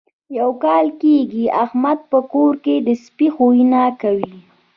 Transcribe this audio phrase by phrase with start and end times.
[0.39, 4.33] یو کال کېږي احمد په کور کې سپي خویونه کوي.